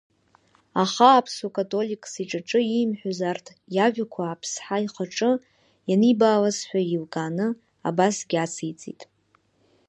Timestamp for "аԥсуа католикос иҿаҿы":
1.17-2.59